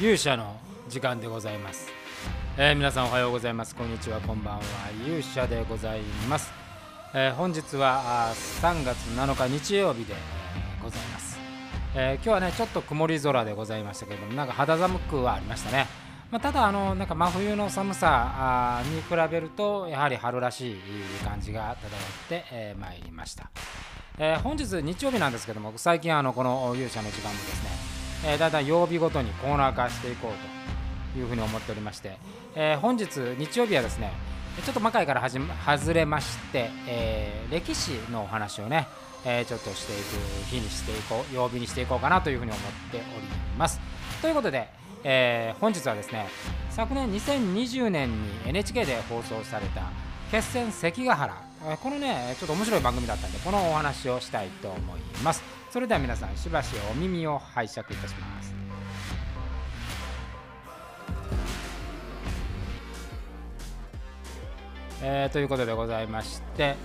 [0.00, 0.56] 勇者の
[0.88, 1.88] 時間でございます、
[2.56, 3.76] えー皆さんおはようございます。
[3.76, 4.20] こんにちは。
[4.20, 4.62] こんばんは。
[5.06, 6.52] 勇者でございます、
[7.14, 11.38] えー本日は3月7日日曜日で、えございます、
[11.94, 15.86] えー今日はねちょっと曇り空でございましたけれどもなんか肌寒くはありましたね。
[16.30, 20.76] まあ、ただあのなんか真冬の寒さに比べるとやはり春らしい
[21.24, 23.48] 感じが漂ってえまいりました、
[24.18, 32.16] えー本日日曜日なんですけども最近あのこの勇者の時間もですね、えだいたい曜日ごとにコーナー化していこうというふうに思っておりまして、
[32.54, 33.06] え本日
[33.38, 34.12] 日曜日はですね
[34.64, 38.88] ちょっと魔界からはじ外れまして、え歴史のお話をね、
[39.24, 43.26] えちょっとしていく日にしていこう曜日にしていこうかなというふうに思っており
[43.58, 43.80] ます。
[44.22, 44.68] ということで、
[45.04, 46.26] え本日はですね
[46.70, 49.82] 昨年2020年に NHK で放送された
[50.30, 51.44] 決戦関ヶ原。
[51.82, 55.42] このねちょっと面白い番組だったんでこのお話をしたいと思います。
[55.74, 58.54] それでは皆さんしばしお耳を拝借いたします。
[65.02, 66.76] えーということでございまして、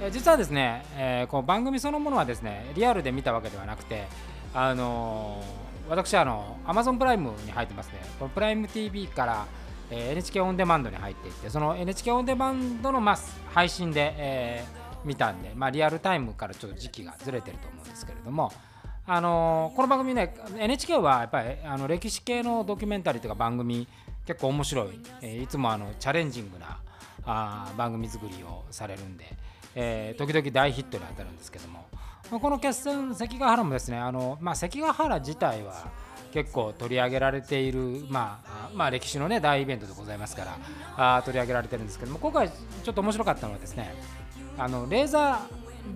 [0.00, 4.06] えー実はですね、えーこの番組そのものはですねリアルで見たわけではなくて、
[4.54, 8.00] あのー私あの Amazon プライムに入ってますね。
[8.18, 9.46] このプライム TV から、
[9.90, 13.18] えー NHK オンデマンドに入っていてその NHK オンデマンドの、まあ、
[13.52, 18.52] 配信で、えー見たんで、まあ、リアルタイムからちょっと時期がずれてると思うんですけれども
[19.06, 23.88] あのこの番組ね NHK はやっぱりあの歴史系のドキュメンタリーとか番組
[24.26, 24.88] 結構面白い、
[25.22, 26.78] えいつもあのチャレンジングな
[27.24, 29.24] あ番組作りをされるんで、
[29.74, 31.86] えー時々大ヒットに当たるんですけども
[32.38, 35.90] この決戦関ヶ原もですねあの、まあ、関ヶ原自体は
[36.32, 40.44] 結構取り上げられている、まあ、まあ歴史の、ね、大イベントでございますか
[40.96, 43.94] らあ取り上げられてるんですけども今回ちょっと面白かったのはですね
[44.58, 45.46] あのレーザ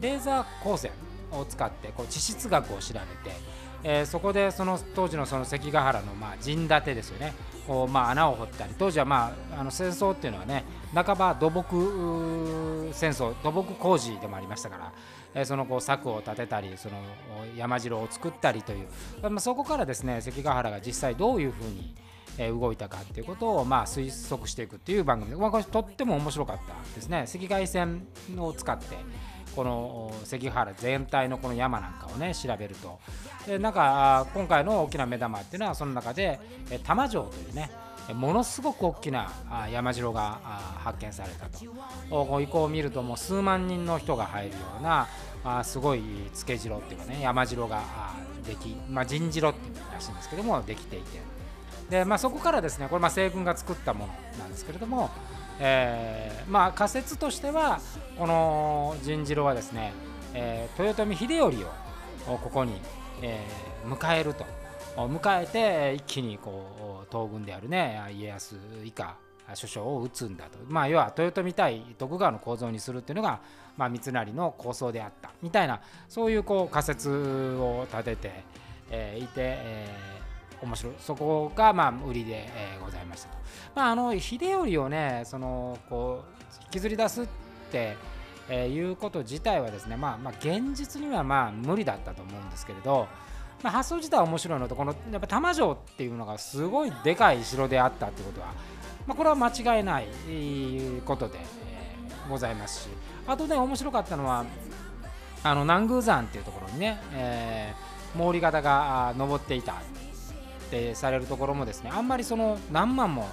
[0.00, 0.90] ーレーザー光線
[1.30, 3.36] を使ってこう地質学を調べて、
[3.84, 7.34] えーそこでその当時のその関ヶ原のまあ陣立てですよね
[7.66, 14.92] こうまあ穴を掘ったり当時はまああの戦争っていうのはね半ば土木戦争土木工事でもありましたから、
[15.44, 16.94] そのこう策を立てたりその
[17.56, 21.94] 山城を作ったりという、ま、そこからですね関ヶ原が実際どういうふうに
[22.58, 27.26] 動いたかっていうことをまあ推測していくっていう番組で、まあ、これとっても面白かったですね。
[27.32, 28.06] 赤外線
[28.36, 28.96] を使って
[29.54, 32.98] この関ヶ原全体のこの山なんかをね調べると。
[33.46, 36.40] でなんか今回の大きな目玉っていうのはその中で
[36.82, 37.70] 玉城というね
[38.12, 39.30] ものすごく大きな
[39.70, 40.38] 山城が
[40.82, 42.40] 発見されたと。
[42.40, 47.82] 遺構を見るともう数万人の人が入るようなすごい付け城っていうかね山城が
[48.46, 51.20] でき、まあ、陣城っていうらしいんですけどもできていて。
[51.88, 55.10] で、まあ、そこからですねこれまあ西軍が作ったものなんですけれども、
[55.60, 57.80] えーまあ、仮説としては
[58.18, 59.92] この陣次郎はですね、
[60.34, 62.80] えー豊臣秀頼をここに、
[63.22, 64.44] えー迎えると。
[64.96, 69.16] 迎えて一気にこう東軍であるね家康以下
[69.54, 73.40] 諸将を討つんだと、まあ、要は豊臣対徳川の構造にするっていうのが、
[73.76, 75.32] まあ、三成の構想であった。
[75.42, 78.44] みたいなそういうこう仮説を立てて、
[78.90, 80.13] えーいて、えー
[80.64, 83.36] 面白いそこがまあ売りで、えーございましたと。
[83.74, 87.26] まあ、あの秀頼をねそのこう引きずり出すっ
[87.70, 87.96] て、
[88.48, 93.08] えーいうこと自体はですね、まあ、まあ現実にはまあ無理だったと思うんですけれど、
[93.62, 98.48] まあ、発想自体は面白いのとこのやっぱ玉城っていうのがすごいでかい城であったってことは、
[99.06, 100.06] まあ、これは間違いない
[101.04, 102.88] ことで、えーございますし
[103.26, 104.46] あとね面白かったのは
[105.42, 109.74] あの南宮山っていうところにね、えー毛利方があー登っていた
[110.64, 113.28] ってされるところもですねあんまりその何万も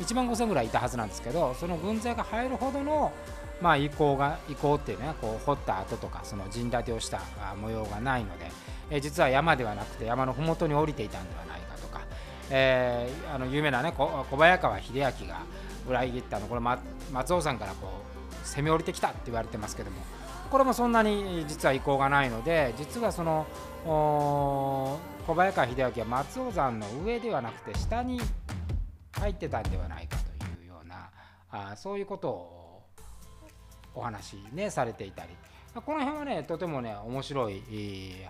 [0.00, 3.12] 1万5000ぐらいいたはずなんですけどその軍勢が入るほどの
[3.60, 7.22] まあ遺構が遺構っていうねこう掘った跡とかその陣立てをした
[7.60, 8.50] 模様がないので、
[8.90, 12.02] え実は山ではなくて山の麓に降りていたんではないかとか、
[12.50, 15.40] えーあの有名なね小早川秀明が
[15.88, 17.88] 裏切ったのこれ、松尾山からこ
[18.42, 20.02] う攻め降りてきたって言われてますけども
[20.50, 23.46] これもそんなに実は遺構がないので実はその
[25.26, 28.20] 小早川秀明は松尾山の上ではなくて下に
[29.12, 31.10] 入ってたんではないかというような
[31.50, 32.82] あそういうことを
[33.94, 35.30] お話ねされていたり
[35.74, 37.60] この辺はねとてもね面白い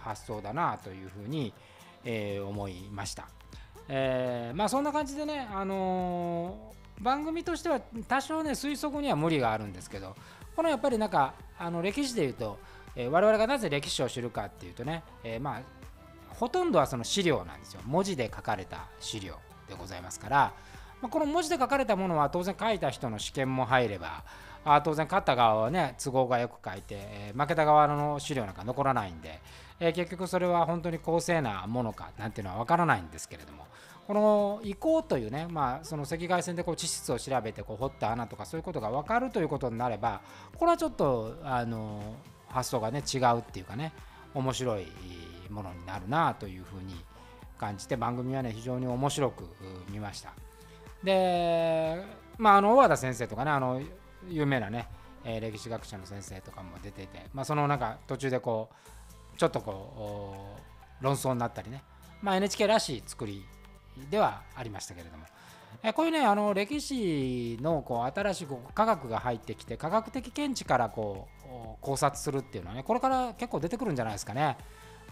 [0.00, 1.52] 発想だなというふうに、
[2.04, 3.28] えー思いました。
[3.88, 7.78] えーまあそんな感じでね、あのー番組としては
[8.08, 10.16] 多少ね推測には無理があるんですけど
[10.56, 12.58] このやっぱりなんかあの歴史でいうと、
[12.96, 15.86] え我々がなぜ歴史を知るかっていうとね、えーまあ
[16.38, 17.81] ほとんどはその資料なんですよ。
[17.85, 19.37] 文字で書かれた資料
[19.69, 20.53] でございますから、
[21.00, 24.25] まあ、この文字で書かれたものは当然書いた人の試験も入れば
[24.65, 29.41] あ当然勝った側はね都合がよく書いて、えー負けた側の資料なんか残らないんで、
[29.79, 33.67] えー結局それは本当に公正なものかなんていうのは分からないんですけれども。
[34.06, 40.21] この移行というね、まあ、その赤外線でこう地質を調べてこう掘った穴とかそういうことが分かるということになれば
[40.56, 42.15] これはちょっとあの
[42.47, 43.93] 発想がね違うっていうかね
[44.32, 44.87] 面白い
[45.50, 46.94] ものになるなというふうに
[47.58, 49.44] 感じて番組はね非常に面白く
[49.90, 50.34] 見ました
[51.02, 52.02] で
[52.38, 53.81] まああの小和田先生とかねあの
[54.28, 54.88] 有名なね、
[55.25, 58.70] 歴史学者の先生とかも出ていて、まあ、そのなんか途中でこ
[59.34, 60.56] うちょっとこ
[61.00, 61.82] う論争になったりね、
[62.22, 63.44] まあ、NHK らしい作り
[64.10, 65.25] ではありましたけれども、
[65.82, 71.46] えこういうねあの歴史のこう新しい科学が入ってきて科学的見地からこう
[71.81, 74.56] 考察するっていうのはねこれから結構出てくるんじゃないですかね。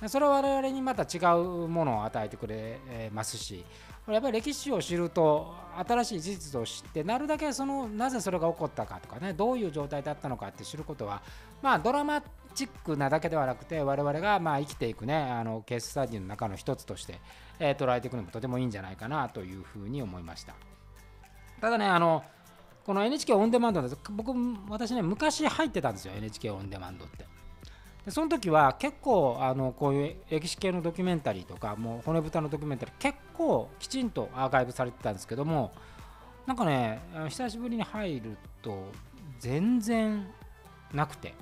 [0.08, 2.78] それは我々にまた違うものを与えてくれ
[3.12, 3.64] ますし
[4.08, 5.54] やっぱり歴史を知ると
[5.86, 11.22] 新しい事実を知ってなるだけそのなぜそれが起こったかとかねどういう状態だったのかって知ることは
[11.62, 12.22] まあドラマ
[12.54, 17.18] チックなだけではなくて我々がまあ生きていくねあのケーススタディの中の一つとして、
[17.58, 20.54] えー、捉えていくのもとてもいいんじゃないかなというふうに思いました。
[21.60, 22.22] ただねあの
[22.84, 23.96] この NHK オンデマンドです。
[24.10, 24.32] 僕
[24.68, 27.33] 私ね昔入ってたんですよ NHK オンデマンドって。
[28.04, 35.72] でその時は結構あのこういう歴史系のドキュメンタリーとかもう骨太のドキュメンタリー結構きちんとアーカイブされてたんですけども
[36.46, 38.90] なんかね久しぶりに入ると
[39.38, 40.26] 全然
[40.92, 41.34] なくて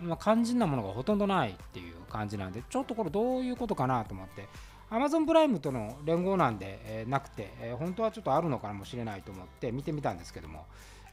[0.00, 4.48] まあ、肝心なものがほとんどないっていう感じなんでちょっとこれどういうことかなと思って
[4.90, 10.64] Amazon プライムとの連合なんで、えー、なくて、えー、本当はちょっとあるのかもしれないと思って見てみたんですけども、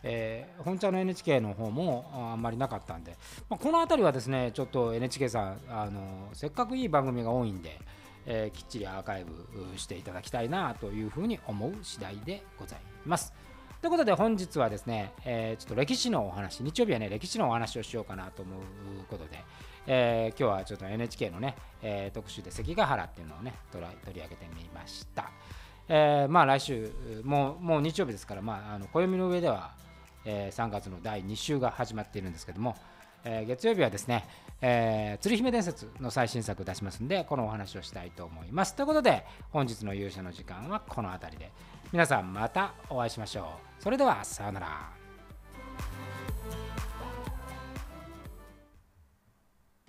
[0.07, 3.17] えー、本茶の NHK の方もあんまりなかったんで、
[3.49, 7.79] まあ、この辺りはですねちょっと NHK さんあのせっかくいい番組が多いんで、
[8.27, 13.33] えー、きっちりアーカイブしていただきたいなというふうに思う次第でございます。
[13.81, 18.59] ということで本日はですね、えー、ちょっと歴史のお話、日曜日はね、歴史のお話をしようかなと思う
[19.09, 19.43] ことで、
[19.85, 25.29] えー、今日はちょっと NHK のね、えー、特集で関ヶ原っていうのをね、取り上げてみました。
[25.87, 26.91] えー、まあ来週、
[27.23, 29.73] もうもう日曜日ですから、まあ、あの暦の上では、
[30.25, 32.75] えー、3月の第2週が始まっているんですけども、
[33.23, 34.27] えー、月曜日はですね、
[34.61, 38.75] えー、鶴姫伝説の最新作を出しますんで、このお話をしたいと思います。
[38.75, 41.51] ということで、本日の勇者の時間はこの辺りで、
[41.91, 43.83] 皆さんまたお会いしましょう。
[43.83, 44.89] それでは、さようなら。